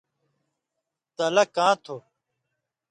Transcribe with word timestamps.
تلہ 1.15 1.43
کاں 1.55 1.75
تُھو؟ 1.83 1.97